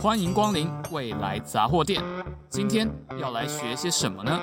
[0.00, 2.02] 欢迎光临未来杂货店。
[2.48, 4.40] 今天要来学些什么呢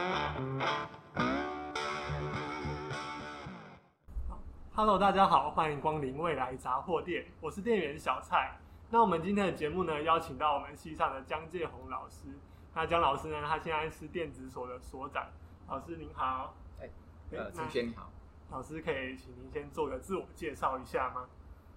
[4.74, 8.58] ？Hello，大家好，欢迎光临未来杂货店，我是店员小蔡。
[8.90, 12.28] 那我们今天的节目呢，邀请到我们系上的江介宏老师。
[12.74, 15.26] 那江老师呢，他现在是电子所的所长。
[15.68, 16.90] 老师您好，哎，
[17.32, 18.10] 呃，主持人你好。
[18.50, 21.26] 老师可以请您先做个自我介绍一下吗？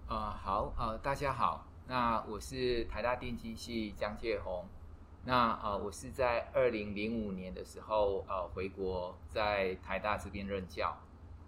[0.07, 1.65] 啊、呃，好，呃，大家好。
[1.87, 4.65] 那我是台大电机系江介宏，
[5.25, 10.97] 那呃，我是在二零零五年的时候呃回国，在台大这边任教。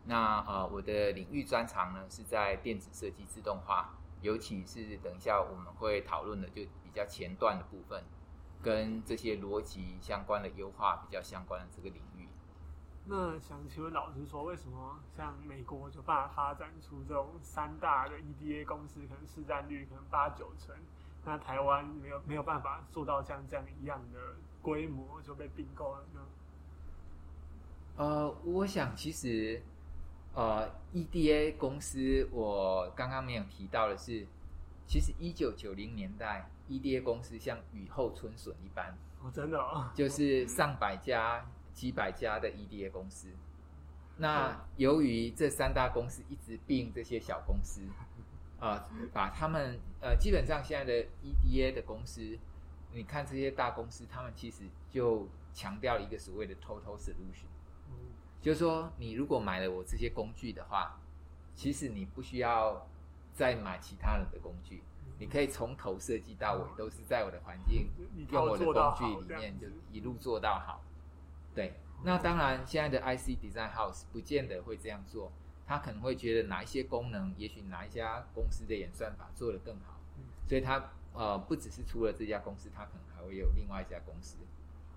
[0.08, 8.04] 那呃，我的领域专长呢是在电子设计自动化，尤其是等一下我们会讨论的就比较前段的部分，
[8.62, 12.15] 跟这些逻辑相关的优化比较相关的这个领域。
[13.08, 20.76] 那想请问老师说，为什么像美国就办法发展出这种三大的 EDA 公司，可能市占率可能八九成，
[21.24, 26.22] 那台湾没有没有办法做到像这样一样的规模就被并购了呢？
[27.98, 29.62] 呃，我想其实，
[30.34, 34.26] 呃，EDA 公司我刚刚没有提到的是，
[34.88, 41.46] 其实一九九零年代 EDA 公司像雨后春笋一般，哦，真的哦，就是上百家。
[41.76, 43.28] 几百家的 EDA 公司，
[44.18, 47.82] 那由于这三大公司一直并这些小公司，
[48.60, 52.40] 啊、呃，把他们呃，基本上现在的 EDA 的公司，
[52.94, 57.52] 你看这些大公司，他们其实就强调一个所谓的 Total Solution，
[58.42, 60.98] 就是说你如果买了我这些工具的话，
[61.54, 62.88] 其实你不需要
[63.34, 64.82] 再买其他人的工具，
[65.20, 67.90] 你可以从头设计到尾都是在我的环境
[68.32, 70.82] 用我的工具里面就一路做到好。
[71.56, 71.74] 对，
[72.04, 75.32] 那当然，现在的 IC Design House 不见得会这样做，
[75.66, 80.02] 他可能会觉得哪一些功能，也许哪一家公司的演算法做得更好，
[80.46, 84.36] 所以他呃不只是除了这家公司，他可能还会有另外一家公司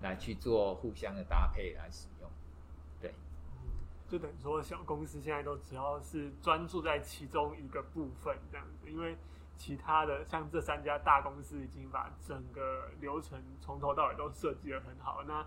[0.01, 2.29] 来去做互相的搭配来使用。
[2.99, 3.13] 对，
[4.09, 9.15] 就等于说小公司现在都只要是专注在其中一个部分这样子，因为
[9.55, 15.45] 其他的像这三家大公司已经把整个流程从头到尾都设计的很好，那。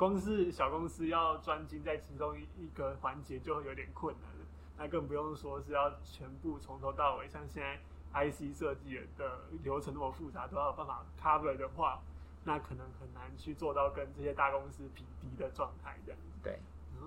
[0.00, 4.46] 公司小公司要专精在其中一一个环节就会有点困难了，
[4.78, 7.78] 那更不用说是要全部从头到尾，像现在
[8.14, 12.00] IC 设计的流程那么复杂，都要有办法 cover 的话，
[12.44, 16.38] 那可能很难去做到跟这些大公司匹敌的状态这样子。
[16.42, 16.58] 对，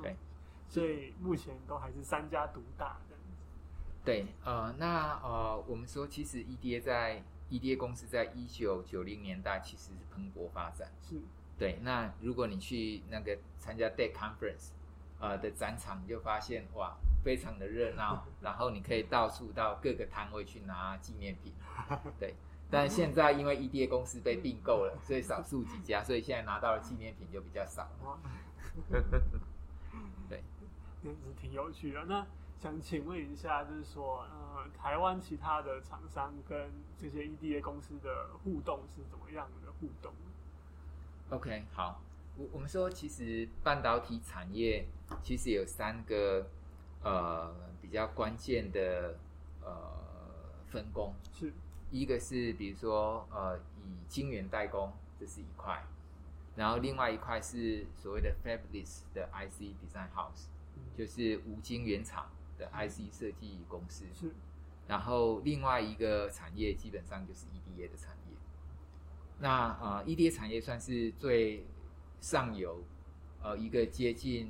[0.04, 0.16] 对，
[0.70, 3.34] 所以目前都还是三家独大这样子。
[4.06, 10.92] 对，呃，那呃，我们说其实 EDA 在 EDA 公司在一九九零年代其实是蓬勃发展。
[11.02, 11.20] 是。
[11.64, 14.72] 对，那如果你去那个参加 Day Conference，
[15.18, 21.54] 呃的展场，你就发现哇，非常的热闹， 然后你可以到处到各个摊位去拿纪念品。
[22.20, 22.36] 对，
[22.70, 28.20] 但现在因为 EDA 公司被并购了，所以少数几家，所以现在拿到的纪念品就比较少了。
[30.28, 30.44] 对，
[31.02, 32.04] 这是挺有趣的。
[32.04, 32.28] 那
[32.60, 40.12] 想请问一下，就是说，呃，台湾其他的厂商跟这些 EDA 公司的互动是怎么样的互动
[41.34, 42.00] ？OK，好，
[42.38, 44.86] 我我们说，其实半导体产业
[45.24, 46.48] 其实有三个
[47.02, 47.52] 呃
[47.82, 49.18] 比较关键的
[49.62, 49.74] 呃
[50.68, 51.52] 分工，是。
[51.90, 55.84] 一个是比如说呃以晶圆代工，这是一块，
[56.56, 60.46] 然后另外一块是所谓的 Fabless 的 IC Design House，
[60.96, 62.30] 就是无晶圆厂
[62.60, 64.32] 的 IC 设计公司，是，
[64.88, 68.13] 然后另外一个产业基本上就是 EDA 的产业。
[69.44, 71.66] 那呃，EDA 产业算是最
[72.22, 72.82] 上游，
[73.42, 74.50] 呃，一个接近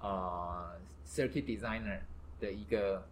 [0.00, 0.76] 呃
[1.06, 2.00] Circuit Designer
[2.40, 3.06] 的一个，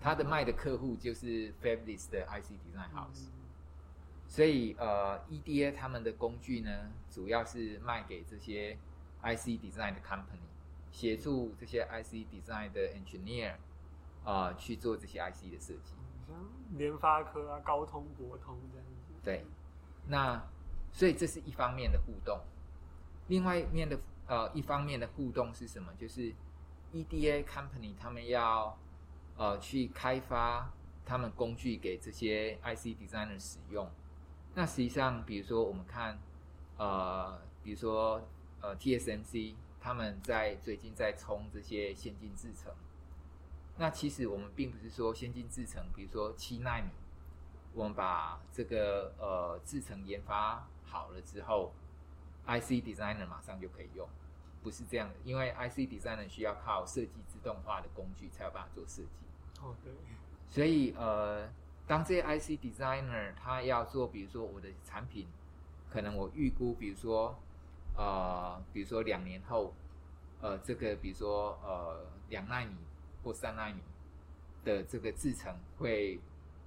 [0.00, 3.26] 他的卖的客户就是 Fabless 的 IC Design House，
[4.28, 8.78] 所以呃，EDA 他们的工具呢，主要是卖给这些
[9.22, 10.46] IC Design 的 Company，
[10.92, 13.54] 协助这些 IC Design 的 Engineer
[14.22, 15.94] 啊、呃、去做这些 IC 的设计，
[16.28, 16.36] 像
[16.78, 19.44] 联发科啊、高通、国通这样子，对。
[20.08, 20.42] 那，
[20.92, 22.40] 所以这是一方面的互动，
[23.28, 25.92] 另外一面的呃一方面的互动是什么？
[25.98, 26.32] 就是
[26.92, 28.76] EDA company 他们要
[29.36, 30.72] 呃去开发
[31.06, 33.88] 他们工具给这些 IC designer 使用。
[34.54, 36.18] 那实际上，比如说我们看
[36.76, 38.20] 呃，比如说
[38.60, 42.72] 呃 TSMC 他们在最近在冲这些先进制程。
[43.78, 46.90] 那其实我们并不是说先进制程，比如说七纳米。
[47.74, 51.72] 我们把这个呃制程研发好了之后
[52.46, 54.08] ，IC designer 马上就可以用，
[54.62, 59.62] 不是这样的，因为 IC designer 需要靠设计自动化的工具才有办法做设计。
[59.62, 59.92] 哦，对。
[60.48, 61.48] 所以呃，
[61.86, 65.28] 当这些 IC designer 他要做，比如说我的产品，
[65.88, 67.38] 可能我预估，比如说
[67.96, 69.72] 呃，比如说两年后，
[70.40, 72.74] 呃，这个比如说呃两纳米
[73.22, 73.80] 或三纳米
[74.64, 76.18] 的这个制程会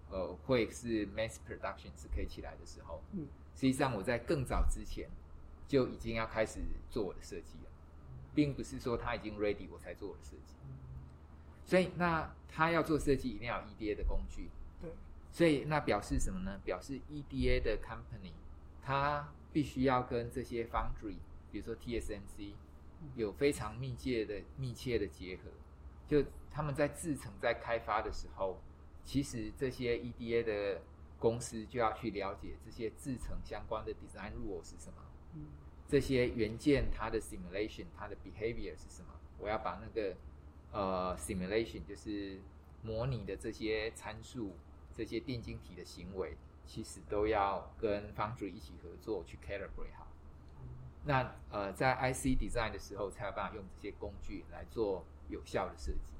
[0.09, 5.09] 呃会是 mass production 是可以起来的时候，嗯，实际上我在更早之前
[5.67, 6.59] 就已经要开始
[6.89, 7.69] 做我的设计了，
[8.33, 10.55] 并不是说他已经 ready 我才做我的设计。
[11.65, 14.49] 所以那他要做设计，一定要有 EDA 的工具。
[14.81, 14.91] 对。
[15.31, 16.59] 所以那表示什么呢？
[16.63, 18.33] 表示 EDA 的 company，
[18.81, 21.15] 它必须要跟这些 foundry，
[21.51, 22.53] 比如说 TSMC，
[23.15, 25.43] 有非常密切的密切的结合。
[26.05, 28.61] 就他们在制程在开发的时候，
[29.03, 30.81] 其实这些 EDA 的
[31.19, 35.03] 公司就要去了解这些制程相关的 design rule 是什么。
[35.35, 35.45] 嗯。
[35.87, 39.13] 这些元件它的 simulation，它的 behavior 是什么？
[39.39, 40.15] 我要把那个。
[40.75, 42.41] 呃，simulation 就是
[42.81, 44.55] 模拟的这些参数，
[44.91, 46.35] 这些电晶体的行为，
[46.65, 50.07] 其实都要跟 foundry 一起合作去 calibrate 好。
[51.05, 56.12] 那呃，在 IC design 的时候，才有办法用这些工具来做有效的设计。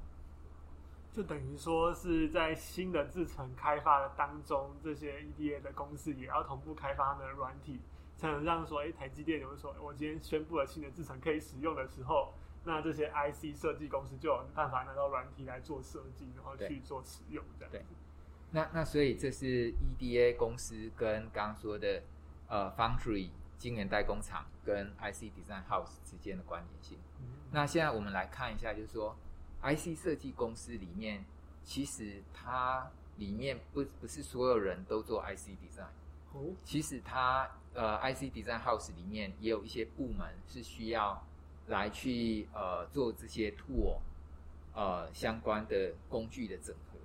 [1.14, 7.80] 就等于说是在新的制程开发的当中，这些 EDA 的公司也要同步开发的软体，
[8.16, 12.34] 才能让说，哎，台积电有说，我今天宣布了新的制程可以使用的时候。
[12.66, 17.78] 那这些 IC 设计公司就有办法拿到软体来做设计，然后去做使用，这样子。
[17.78, 17.84] 对。
[18.52, 22.02] 那那所以这是 EDA 公司跟刚刚说的
[22.48, 23.28] 呃 Foundry
[23.58, 26.98] 晶圆代工厂跟 IC Design House 之间的关联性。
[27.20, 27.26] 嗯。
[27.52, 29.14] 那现在我们来看一下，就是说
[29.64, 31.24] IC 设计公司里面，
[31.64, 35.90] 其实它里面不不是所有人都做 IC Design。
[36.32, 36.54] 哦。
[36.62, 41.24] 其实它呃 IC Design House 里面也有一些部门是需要。
[41.68, 43.96] 来去呃做这些 tool，
[44.74, 46.98] 呃相关的工具的整合，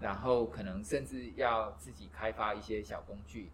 [0.00, 3.50] 然后可能甚至要自己开发一些小工具，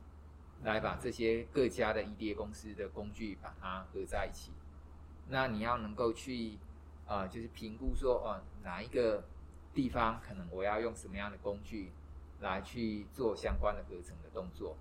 [0.62, 4.52] 来把这些各家的 EDA 公司的工具把它合在一起。
[5.28, 6.56] 那你要能够去
[7.12, 9.22] 呃就是评估说哦、呃、哪一个
[9.74, 11.92] 地方可能我要用什么样的工具
[12.40, 14.78] 来去做相关的合成的动作。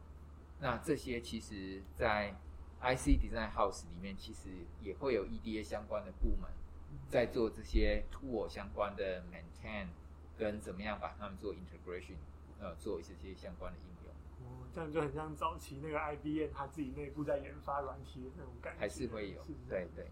[0.61, 2.33] 那这些其实在
[2.79, 4.49] IC Design House 里面其实
[4.79, 6.49] 也会有 EDA 相关的部门，
[7.09, 9.87] 在做这些 tool 相关的 maintain，
[10.37, 12.15] 跟怎么样把它们做 integration，
[12.59, 14.13] 呃，做一些这些相关的应用。
[14.47, 18.79] 哦，这样就很像早期那个 IBM 他自己内部在研发软体的那种感觉。
[18.79, 20.07] 还是会有，对对。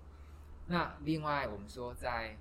[0.69, 2.37] 那另外我们说在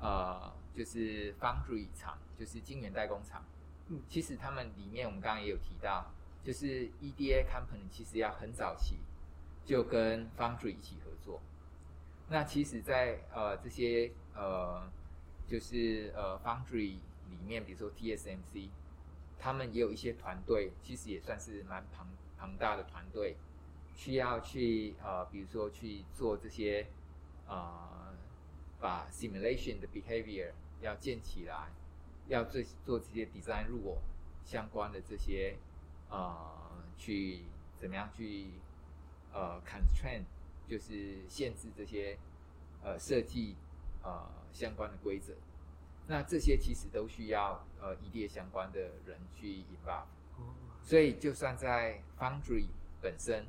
[0.00, 3.42] 呃，就是 Foundry 厂，就是晶圆代工厂，
[3.88, 6.12] 嗯，其实他们里面我们刚刚也有提到，
[6.44, 8.98] 就是 EDA company 其实要很早期。
[9.64, 11.42] 就跟 Foundry 一起合作。
[12.30, 14.90] 那其实在，在呃这些呃
[15.46, 16.96] 就是呃 Foundry
[17.28, 18.70] 里面，比如说 TSMC，
[19.38, 22.08] 他们也有一些团队，其实也算是蛮庞
[22.38, 23.36] 庞大的团队，
[23.94, 26.86] 需要去呃比如说去做这些
[27.48, 28.14] 呃
[28.78, 31.72] 把 simulation 的 behavior 要建起来，
[32.28, 33.98] 要做做这些 design rule
[34.44, 35.56] 相关的这些
[36.08, 37.42] 呃去
[37.78, 38.52] 怎么样去。
[39.30, 40.24] 呃，constraint
[40.66, 42.18] 就是限制这些
[42.82, 43.54] 呃设计
[44.02, 45.34] 呃相关的规则，
[46.06, 50.06] 那这些其实都需要呃 EDA 相关的人去 involve，
[50.82, 52.68] 所以就算在 Foundry
[53.02, 53.46] 本身，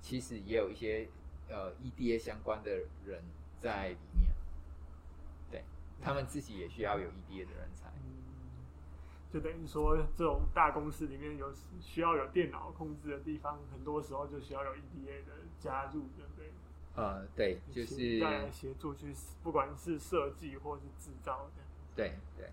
[0.00, 1.08] 其实也有一些
[1.48, 2.70] 呃 EDA 相关的
[3.04, 3.22] 人
[3.60, 4.32] 在里面，
[5.50, 5.64] 对，
[6.00, 7.92] 他们自己也需要有 EDA 的人才。
[9.30, 16.50] 就等于说，这种大公司里面有需要有电脑控制的地方，很多时候就需要有 EDA 的加入，对不对？
[16.94, 21.70] 呃，对，就是在协助去，不管是设计或是制造这样。
[21.94, 22.50] 对对，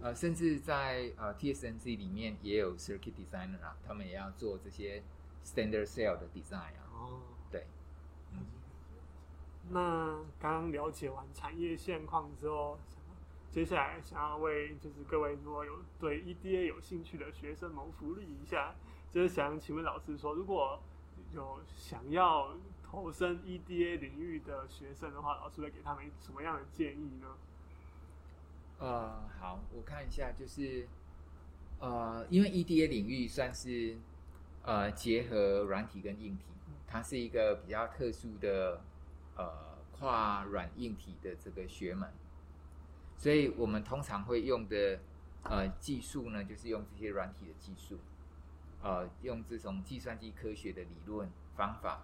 [0.00, 5.02] 呃，甚至在呃 TSMC 里面也有 Circuit Designer 啊，他们也要做这些
[5.44, 6.86] Standard Cell 的 Design 啊。
[6.92, 7.20] 哦。
[9.70, 12.78] 那刚刚了解完产业现况之后。
[13.50, 18.74] 接下来想要为就是各位如果有对 EDA 有兴趣的学生谋福利一下，
[19.12, 20.80] 就是想请问老师说，如果
[21.32, 22.52] 有想要
[22.82, 27.28] 投身 EDA 领域的学生的话，老师会给他们什么样的建议呢？
[28.80, 30.88] 呃，好，我看一下，就是
[31.78, 33.96] 呃，因为 EDA 领域算是
[34.64, 36.46] 呃结合软体跟硬体，
[36.88, 38.82] 它是一个比较特殊的
[39.36, 42.12] 呃跨软硬体的这个学门。
[43.16, 45.00] 所以我们通常会用的
[45.44, 47.98] 呃技术呢，就是用这些软体的技术，
[48.82, 52.02] 呃，用这种计算机科学的理论方法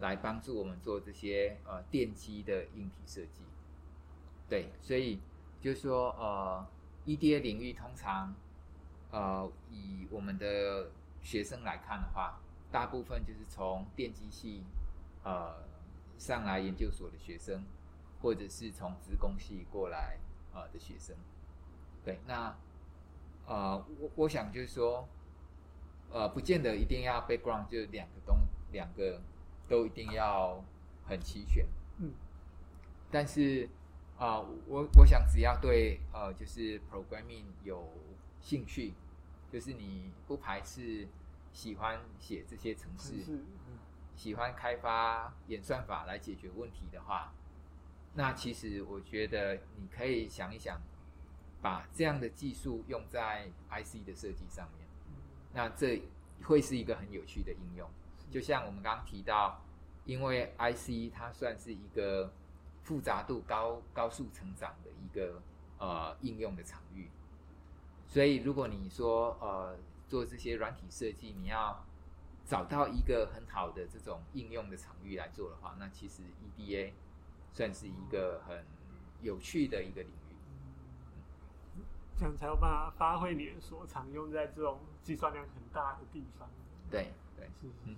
[0.00, 3.42] 来帮助我们做这些呃电机的硬体设计。
[4.48, 5.20] 对，所以
[5.60, 6.66] 就是说呃
[7.04, 8.34] ，EDA 领域通常
[9.10, 10.90] 呃，以我们的
[11.20, 12.40] 学生来看的话，
[12.70, 14.62] 大部分就是从电机系
[15.24, 15.54] 呃
[16.24, 17.62] 上来研究所的学生，
[18.22, 20.16] 或者是从职工系过来
[20.54, 21.14] 呃的学生。
[22.02, 22.56] 对，那
[23.46, 25.06] 呃，我我想就是说，
[26.10, 28.38] 呃，不见得一定要 background 就两个东
[28.72, 29.20] 两个
[29.68, 30.64] 都一定要
[31.04, 31.66] 很齐全。
[31.98, 32.14] 嗯，
[33.10, 33.68] 但是
[34.16, 37.86] 啊、呃，我我想只要对呃就是 programming 有
[38.40, 38.94] 兴趣，
[39.52, 41.06] 就是你不排斥
[41.52, 43.44] 喜欢写这些程式，嗯、
[44.16, 47.32] 喜欢开发演算法来解决问题的话，
[48.14, 50.80] 那其实我觉得你可以想一想，
[51.60, 55.14] 把这样的技术用在 IC 的设计上面，嗯、
[55.52, 56.02] 那这
[56.44, 57.88] 会是一个很有趣的应用。
[58.30, 59.60] 就像我们刚刚提到。
[60.06, 62.30] 因为 IC 它算是一个
[62.82, 65.40] 复杂度高、高速成长的一个
[65.78, 67.08] 呃应用的场域，
[68.06, 69.74] 所以如果你说呃
[70.06, 71.82] 做这些软体设计，你要
[72.46, 76.22] 找到一个很好的这种应用的场域来做的话，那其实
[76.58, 76.92] EDA
[77.52, 78.64] 算是一个很
[79.22, 80.36] 有趣的一个领域，
[82.18, 86.48] 这样才有办法发挥你的所长，用在这种计算量很大的地方。
[86.90, 87.90] 对对，是是。
[87.90, 87.96] 嗯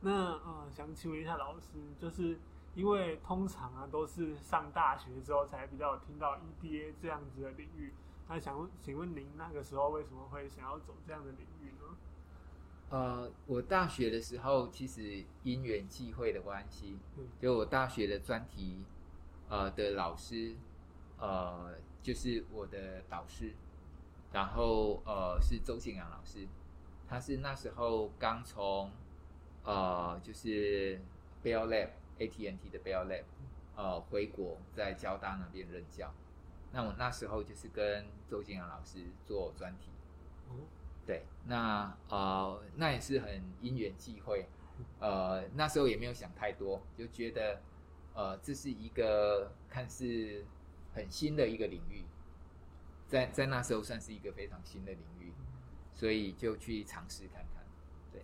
[0.00, 2.38] 那呃，想请问一下老师，就是
[2.74, 7.92] 因为通常啊都是上大学之后才比较有听到 EDA 这样子的领域，
[8.28, 11.83] 那想问，请问您那个时候为什么会想要走这样的领域呢？
[12.94, 18.84] 呃，我大学的时候其实因缘际会的关系，嗯、就我大学的专题
[19.48, 20.54] 呃的老师
[21.18, 23.52] 呃就是我的导师，
[24.32, 26.46] 然后呃是周景阳老师，
[27.08, 28.90] 他是那时候刚从。
[29.66, 31.00] 呃，就是
[31.42, 33.24] Bell Lab AT&T 的 Bell Lab，
[33.74, 36.12] 呃，回国在交大那边任教。
[36.70, 39.88] 那我那时候就是跟周金阳老师做专题。
[40.50, 40.68] 哦，
[41.06, 44.46] 对，那呃，那也是很因缘际会。
[44.98, 47.62] 呃，那时候也没有想太多，就觉得
[48.12, 50.44] 呃，这是一个看似
[50.92, 52.04] 很新的一个领域，
[53.06, 55.32] 在在那时候算是一个非常新的领域，
[55.94, 57.64] 所以就去尝试看看。
[58.12, 58.22] 对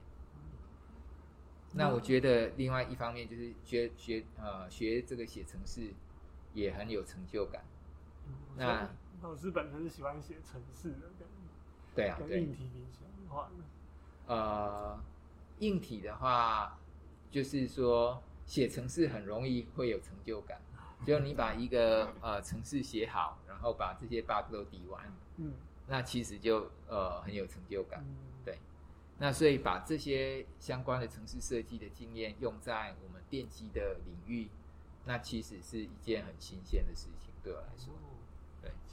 [1.72, 5.92] 那我觉得另外一方面就是学学呃学这个写程式
[6.52, 7.62] 也很有成就感。
[8.26, 8.90] 嗯、那
[9.22, 11.10] 老师本身是喜欢写程式的，
[11.94, 12.40] 对啊，对。
[12.42, 13.50] 硬体比起来的话，
[14.26, 15.00] 呃，
[15.59, 16.78] 硬体的话
[17.30, 20.61] 就是说写程式很容易会有成就感，
[21.06, 25.52] 就你把一个呃程式写好，然后把这些 bug 都抵完，嗯，
[25.87, 28.04] 那其实就呃很有成就感。
[28.06, 28.16] 嗯
[29.23, 34.49] 那所以把这些相关的城市设计的经验用在我们电机的领域，
[35.04, 37.92] 那其实是一件很新鲜的事情，对我来说。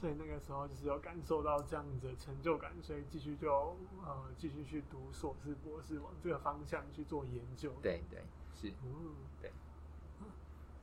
[0.00, 7.72] 所以那个时候就是有感受到这样子的成就感，所以继续就呃继续去读硕士、博士，往这个方向去做研究。
[7.82, 8.22] 对对
[8.54, 9.52] 是，嗯对。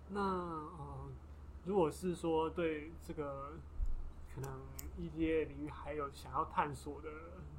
[0.10, 1.10] 那呃，
[1.66, 3.54] 如果是说对这个
[4.34, 4.62] 可能
[5.00, 7.10] EDA 领域还有想要探索的。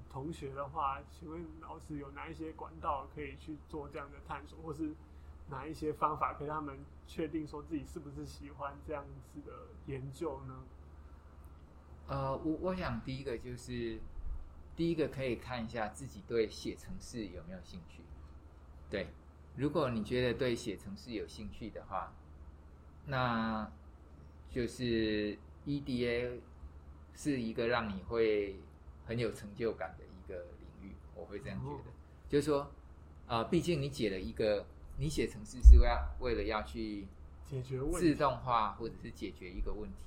[0.09, 4.95] 同学的话，请问老师有哪一些管道可以去做这样的探索，或是
[5.51, 9.53] 哪一些方法可以让他们确定说自己是不是喜欢这样子的
[9.85, 10.65] 研究呢？
[12.09, 13.99] 呃，我我想第一个就是
[14.77, 18.03] 第一个可以看一下自己对写程式有没有兴趣。
[18.89, 19.09] 对，
[19.57, 22.13] 如果你觉得对写程式有兴趣的话，
[23.07, 23.69] 那
[24.49, 25.37] 就是
[25.67, 26.39] EDA
[27.15, 28.57] 是一个让你会
[29.05, 31.91] 很有成就感的一个领域，我会这样觉得，
[32.29, 32.71] 就是说，
[33.27, 34.65] 呃，毕竟你解了一个，
[34.99, 37.09] 你写程式是为要为了要去
[37.45, 40.06] 解决问，自动化或者是解决一个问题。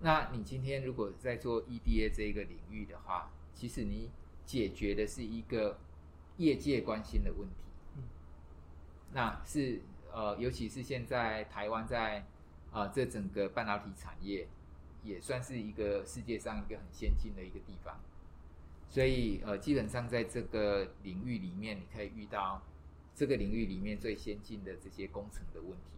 [0.00, 4.10] 是，那你今天如果在做 EDA 这一个领域的话，其实你
[4.46, 5.78] 解决的是一个
[6.38, 7.54] 业界关心的问题。
[7.96, 8.02] 嗯，
[9.12, 12.20] 那是呃，尤其是现在台湾在
[12.72, 14.48] 啊、呃，这整个半导体产业。
[15.02, 17.98] 也算是一个世界上一个很先进的一个地方，
[18.86, 22.60] 所以呃，基本上在这个领域里面，你可以遇到
[23.14, 25.96] 这个领域里面最先进的这些工程的问题。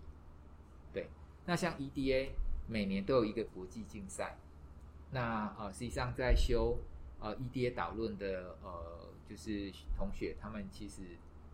[0.93, 1.09] 对，
[1.47, 2.29] 那像 EDA
[2.67, 4.37] 每年都有一个国际竞赛，
[5.11, 6.79] 那呃，实际上在修
[7.21, 11.03] 呃 EDA 导论的呃，就是同学他们其实，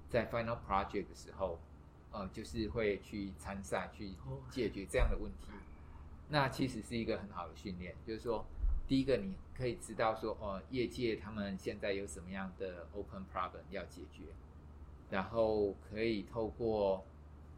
[0.08, 1.58] 在 Final Project 的时候，
[2.12, 4.14] 呃，就是会去参赛去
[4.50, 5.52] 解决这样的问题。
[6.28, 8.44] 那其实是一个很好的训练，就是说，
[8.86, 14.24] 第一个你可以知道说，哦，业界他们现在有什么样的 open problem 要解决，
[15.10, 17.02] 然后可以透过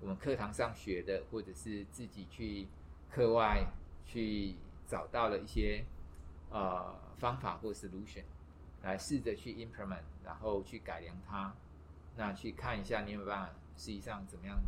[0.00, 2.68] 我们课堂上学的，或者是自己去
[3.10, 3.66] 课外
[4.04, 4.54] 去
[4.86, 5.84] 找到了一些
[6.50, 8.24] 呃方法或 solution，
[8.82, 11.52] 来试着去 implement，然后去改良它，
[12.16, 14.58] 那去看一下你有没有办法，实际上怎么样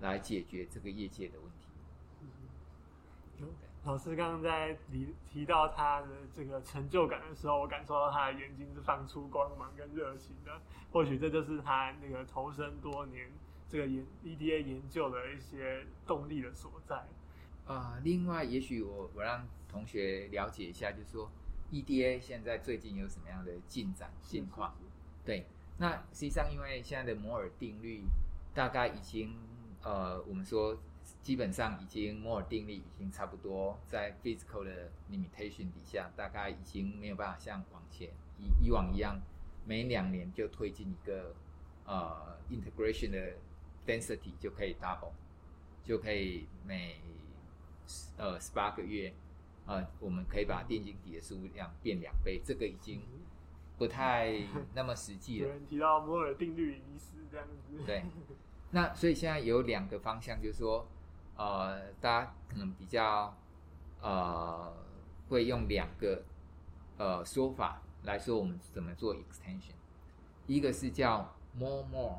[0.00, 3.46] 来解决这个业界的问题。
[3.84, 10.60] 老师刚刚在提提到他的这个成就感的时候，我感受到他的眼睛是放出光芒跟热情的。
[10.90, 13.30] 或许这就是他那个投身多年
[13.68, 17.06] 这个研 EDA 研究的一些动力的所在。
[17.68, 21.30] 啊、呃，另外，也许我我让同学了解一下，就是说
[21.70, 24.74] EDA 现在最近有什么样的进展情况？
[25.24, 25.46] 对，
[25.76, 28.02] 那实际上因为现在的摩尔定律
[28.52, 29.36] 大概已经
[29.82, 30.76] 呃，我们说。
[31.22, 38.08] 基本上已经摩尔定律已经差不多在 physical 的 limitation 底下，大概已经没有办法像往前
[38.38, 39.18] 以以往一样，
[39.64, 41.34] 每两年就推进一个
[41.86, 43.32] 呃 integration 的
[43.86, 45.12] density 就可以 double，
[45.82, 47.00] 就可以每
[48.16, 49.12] 呃十八个月
[49.66, 53.02] 呃我们可以把电晶体的数量变两倍，这个已经
[53.76, 54.34] 不太
[54.74, 55.48] 那么实际了。
[55.48, 57.84] 有人提到摩尔定律遗失这样子。
[57.84, 58.04] 对，
[58.70, 60.86] 那所以现在有两个方向，就是说。
[61.40, 63.32] 呃，大家可能比较
[64.00, 64.74] 呃
[65.28, 66.24] 会用两个
[66.96, 69.76] 呃说法来说，我们怎么做 extension。
[70.48, 72.18] 一个是叫 more more，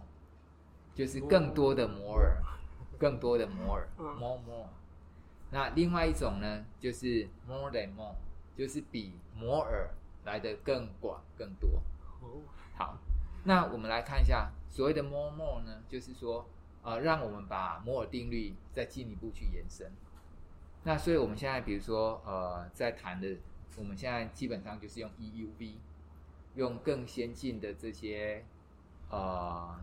[0.95, 2.41] 就是更多的摩尔，
[2.97, 4.69] 更多的摩尔，more more。
[5.51, 8.15] 那另外一种呢，就是 more than more，
[8.55, 9.89] 就是比摩尔
[10.25, 11.81] 来的更广更多。
[12.75, 12.97] 好，
[13.43, 16.47] 那我们来看一下所谓的 more more 呢，就是说。
[16.81, 19.91] 呃，让我们把摩尔定律再进一步去延伸。
[20.85, 23.35] 那所以我们现在，比如说，呃，在谈的，
[23.75, 25.73] 我们现在基本上就是用 EUV，
[26.55, 28.45] 用更先进的这些
[29.09, 29.77] 呃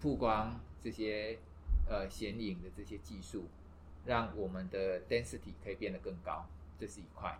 [0.00, 1.38] 曝光、这些
[1.88, 3.44] 呃显影的这些技术，
[4.06, 6.46] 让我们的 density 可以变得更高，
[6.78, 7.36] 这是一块。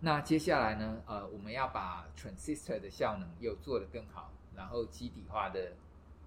[0.00, 5.72] 那接下来呢，呃，我们要把 transistor 的效能又做得更好，然后基底化的。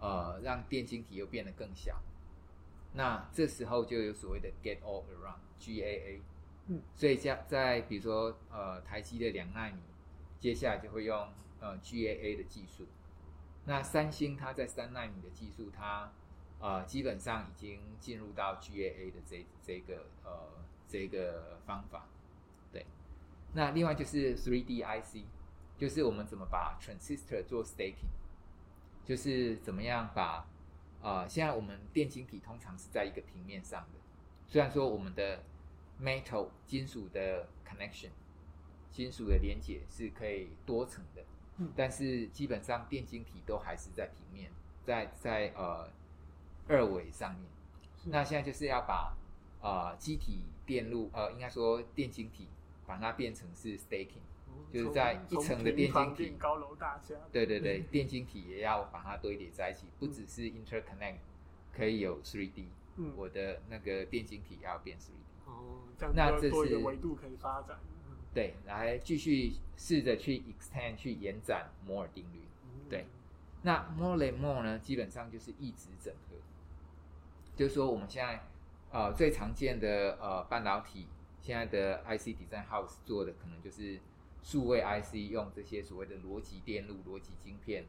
[0.04, 2.02] 呃，让电晶体又变得更小，
[2.92, 6.20] 那这时候就有所谓的 Gate-All-Around（GAA）。
[6.66, 9.80] 嗯，所以在在比如说呃台积的两纳米，
[10.40, 12.88] 接下来就会用呃 GAA 的技术。
[13.66, 16.12] 那三星它在三纳米的技术，它
[16.62, 22.08] 呃基本上已经进入到 GAA 的这这个呃这个方法。
[22.72, 22.86] 对，
[23.54, 25.26] 那另外就是 3D IC，
[25.78, 28.12] 就是我们怎么把 transistor 做 staking。
[29.04, 30.48] 就是怎么样把，
[31.02, 34.00] 呃，现在我们电晶体通常是在一个平面上的，
[34.48, 35.44] 虽然说我们的
[36.00, 38.12] metal 金属的 connection
[38.92, 41.26] 金属的连接是可以多层的，
[41.58, 44.52] 嗯，但是基本上电晶体都还是在平面，
[44.84, 45.90] 在在呃
[46.72, 47.44] 二维上面。
[48.06, 49.16] 那现在就是要把
[49.62, 52.48] 呃机体电路，呃，应该说电晶体，
[52.88, 54.24] 把它变成是 staking。
[54.72, 61.18] 就是在一层的电晶体，高楼大厦，对对对， 电晶体也要把它堆叠在一起，不只是 interconnect
[61.74, 62.66] 可以有 3D，
[62.98, 65.50] 嗯，我的那个电晶体也要变 3D。
[65.50, 67.80] 哦，这样那这是多一个维度可以发展。
[68.34, 72.42] 对，来继续试着去 extend 去延展摩尔定律。
[72.90, 73.06] 对，
[73.62, 76.31] 那 more than more 呢，基本上就是一直整合，
[77.56, 78.44] 就是说我们现在
[78.92, 81.08] 呃最常见的呃半导体
[81.42, 84.00] 现在的 IC design house 做的可能就是。
[84.44, 87.84] 数位 IC 用这些所谓的逻辑电路、逻辑晶片，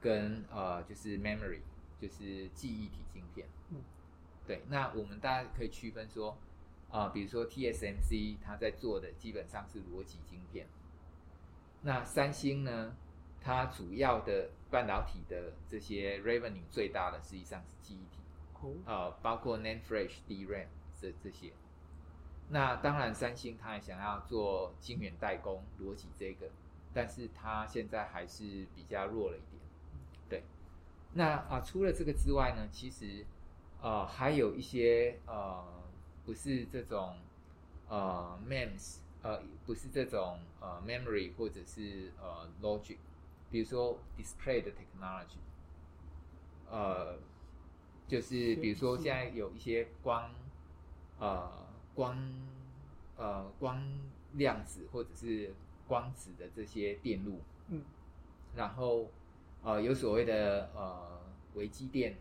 [0.00, 1.60] 跟呃就是 memory，
[2.00, 3.46] 就是记忆体晶片。
[3.70, 3.76] 嗯，
[4.44, 4.64] 对。
[4.68, 6.36] 那我们大家可以区分说，
[6.90, 10.66] 啊、呃，比如说 TSMC 它在做的基本上是逻辑晶片。
[11.82, 12.96] 那三星呢，
[13.40, 18.18] 它主要的半导体的这些 revenue 最大的实际上是记忆体，
[18.64, 20.66] 哦、呃，包括 NAND Flash、DRAM
[21.00, 21.52] 这这些。
[22.50, 26.50] 那当然，三星它也想要做晶圆代工逻辑这个，
[26.92, 29.62] 但是它现在还是比较弱了一点。
[30.28, 30.42] 对，
[31.14, 33.24] 那啊，除了这个之外呢，其实
[33.80, 35.64] 呃还有一些呃
[36.26, 37.16] 不是这种
[37.88, 42.98] 呃 MEMS 呃不是这种呃 memory 或者是呃 logic，
[43.50, 45.38] 比如说 display 的 technology，
[46.70, 47.16] 呃
[48.06, 50.30] 就是比如说现在有一些光
[51.18, 51.62] 呃。
[51.96, 52.18] 光，
[53.16, 53.80] 呃，光
[54.32, 55.54] 量子或者是
[55.86, 57.84] 光子的这些电路，嗯，
[58.56, 59.08] 然后，
[59.62, 61.20] 呃，有所谓的呃
[61.54, 62.16] 微机电，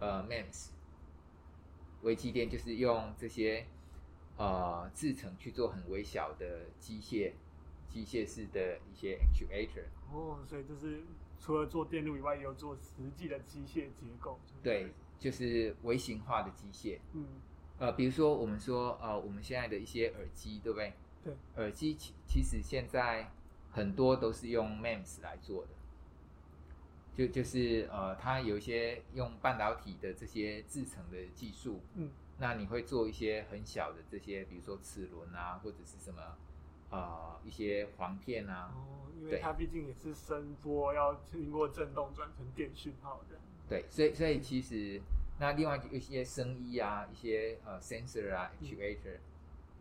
[0.00, 0.70] 呃，MEMS，
[2.02, 3.64] 微机电就是用这些
[4.36, 7.30] 呃制成去做很微小的机械、
[7.88, 9.84] 机械式的一些 actuator。
[10.12, 11.04] 哦，所以就是
[11.38, 14.40] 除了做电路以外，也有做实际的机械结构。
[14.64, 16.98] 对，就是微型化的机械。
[17.12, 17.26] 嗯。
[17.78, 20.94] 呃，比如说我们说，呃，我们现在的一些耳机，对不对？
[21.22, 21.34] 对。
[21.56, 23.30] 耳机其其实现在
[23.70, 25.68] 很多都是用 MEMS 来做的，
[27.14, 36.22] 就就是呃，它有一些用半导体的这些制成的技术，嗯，那你会做一些很小的这些，比如说齿轮啊，或者是什么
[36.88, 45.00] 呃一些簧片啊，哦，因为它毕竟也是声波，要经过震动转成电讯号的，对，所以所以其实
[45.38, 49.16] 那另外有一些声衣啊，一些呃 sensor 啊，actuator。
[49.16, 49.20] 嗯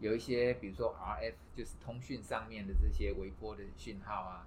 [0.02, 4.46] 有一些，比如说 RF，就是通讯上面的这些微波的讯号啊，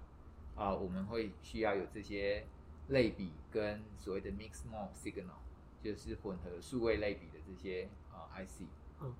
[0.55, 2.45] 啊，我们会需要有这些
[2.89, 5.39] 类比跟所谓的 mixed mode signal，
[5.81, 8.61] 就是混合数位类比的这些啊 IC。
[9.01, 9.11] 嗯。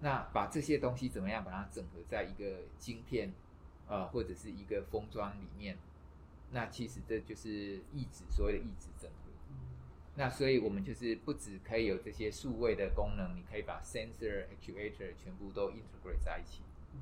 [0.00, 3.32] 那把这些东西怎么样把它整合在一个晶片，
[3.86, 5.78] 呃，或者是一个封装里面？
[6.50, 9.25] 那其实这就是异质，所谓的异质整合。
[10.18, 16.62] 那所以，我们就是不只可以有这些数位的功能，你可以把 sensor、actuator 全部都 integrate 在一起。
[16.94, 17.00] 嗯，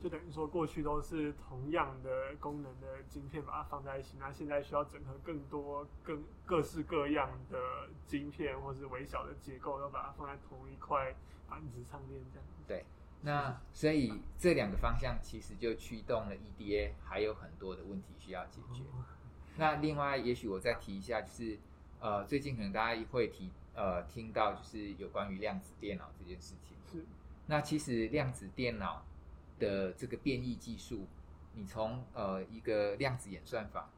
[0.00, 4.16] 就等于说，过去都是同样的功能的晶片，把它放在一起。
[4.20, 11.12] 那现在需要整合更多、更各式各样的晶片，或是微小的结构，都把它放在同一块
[11.48, 12.46] 板子上面，这样。
[12.68, 12.84] 对。
[13.22, 18.82] 那所以这两个方向其实就驱动了 EDA，还有很多的问题需要解决。
[18.84, 19.04] 哦。
[19.56, 21.58] 那另外，也许我再提一下，就是。
[21.98, 26.76] 呃，最近可能大家会提呃听到就是有关于量子电脑这件事情。
[26.90, 27.04] 是。
[27.46, 29.02] 那其实量子电脑
[29.58, 31.06] 的这个变异技术，
[31.54, 33.88] 你从呃一个量子演算法，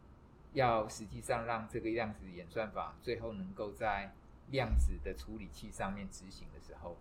[0.52, 4.14] 要实际上让这个量子演算法最后能够在
[4.50, 6.96] 量子的处理器上面执行的时候，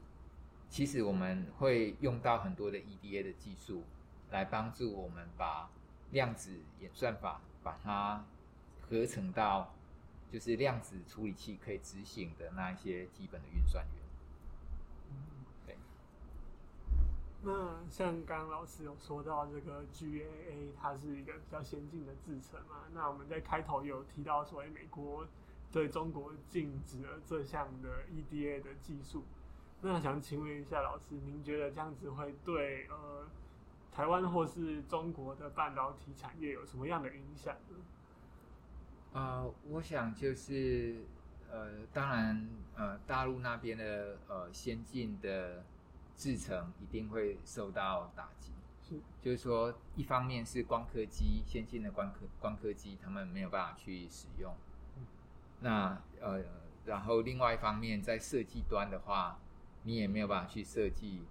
[0.68, 3.84] 其实我们会用到很多的 EDA 的技术
[4.32, 5.70] 来帮助我们把
[6.12, 8.26] 量子演算法把它
[8.82, 9.74] 合成到。
[10.32, 13.94] 就是量子处理器可以执行的那一些基本的运算元。
[17.44, 22.86] 那像刚刚老师有说到这个 GAA，它是一个比较先进的制程嘛？
[22.94, 25.26] 那我们在开头有提到说，美国
[25.72, 29.24] 对中国禁止了这项的 EDA 的技术。
[29.82, 33.28] 那想请问一下老师，您觉得这样子会对呃
[33.94, 37.78] 台湾或是中国的半导体产业有什么样的影响呢？
[39.18, 40.98] 呃，我想就是，
[41.50, 45.64] 呃，当然，呃，大陆那边的呃先进的
[46.16, 48.52] 制程一定会受到打击。
[48.84, 54.54] 是，就是说，一方面是光刻机，先进的光刻光刻机，他们没有办法去使用。
[54.98, 55.08] 嗯。
[55.62, 56.44] 那呃，
[56.86, 59.40] 然后另外一方面，在设计端的话，
[59.82, 61.24] 你也没有办法去设计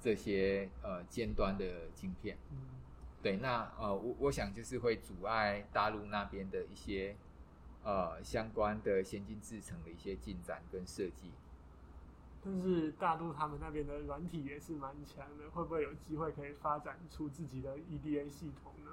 [0.00, 2.36] 这些呃尖端的晶片。
[2.50, 2.58] 嗯。
[3.22, 7.16] 对，那呃，我我想就是会阻碍大陆那边的一些
[7.88, 11.32] 呃相关的先进制程的一些进展跟设计。
[12.44, 18.90] 但是大陆他们那边的软体也是蛮强的，会不会有机会可以发展出自己的 EDA 系统呢？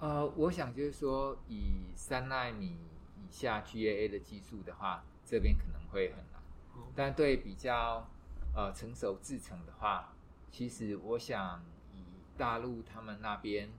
[0.00, 2.76] 呃，我想就是说，以三纳米
[3.16, 6.42] 以下 GAA 的技术的话，这边可能会很难。
[6.76, 8.08] 嗯、但对比较
[8.56, 10.12] 呃成熟制程的话，
[10.50, 11.62] 其实我想
[11.94, 12.02] 以。
[12.36, 13.70] 大陆他们那边，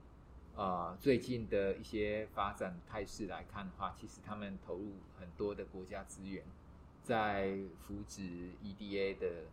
[0.56, 6.42] 呃，最近的一些发展态势来看的话，其实他们投入很多的国家资源，
[7.02, 8.22] 在扶植
[8.64, 9.44] EDA 的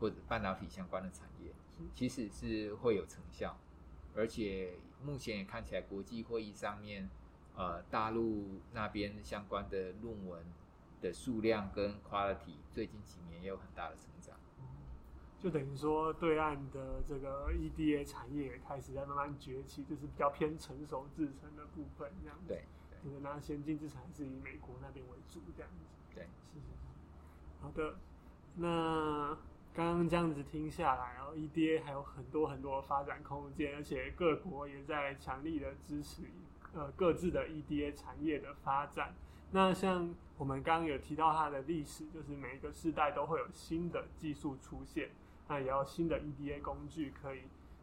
[0.00, 1.52] 或者半导体相关的产业，
[1.94, 3.54] 其实是会有成效，
[4.14, 7.10] 而且目前也看起来国际会议上面，
[7.54, 10.42] 呃，大陆那边相关的论文
[11.02, 14.15] 的数量跟 quality 最近几年也有很大的成长。
[15.42, 22.48] 就等于说，对岸的这个 EDA 产业也开始在慢慢崛起，就是比较偏成熟制成的部分，这样子。
[22.48, 22.64] 对。
[23.04, 23.12] 对。
[23.20, 25.84] 那先进制程是以美国那边为主，这样子。
[26.14, 26.24] 对。
[26.52, 27.62] 是是是。
[27.62, 27.94] 好的。
[28.56, 29.36] 那
[29.74, 36.22] 刚刚这样子听下来，然后 EDA 还有很多很多的发展空间，而且各国也在强力的支持
[36.72, 39.14] 呃各自的 EDA 产业的发展。
[39.52, 45.10] 那像我们刚刚有提到它的历史，就是每一个世代都会有新的技术出现。
[45.48, 47.42] 那也要新的 EDA 工具可以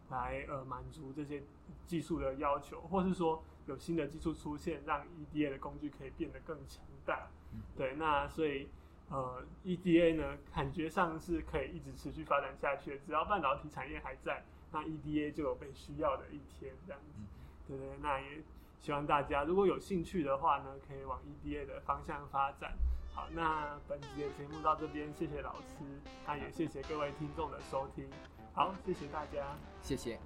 [0.09, 1.41] 来呃满足这些
[1.85, 7.27] 技术的要求，或是说有新的技术出现，让 EDA 的工具可以变得更强大。
[7.75, 8.67] 对，那所以
[9.09, 12.97] 呃 EDA 呢，感觉上是可以一直持续发展下去的。
[13.05, 17.21] 只要半导体产业还在，那 EDA 就有被需要的一天，这样子。
[17.67, 18.41] 对对，那也
[18.81, 22.75] 希望大家如果有兴趣的话呢，可以往 EDA 的方向发展。
[23.13, 25.85] 好，那本集的节目到这边，谢谢老师，
[26.25, 28.09] 那也谢谢各位听众的收听。
[28.53, 29.45] 好，谢谢大家，
[29.81, 30.19] 谢谢。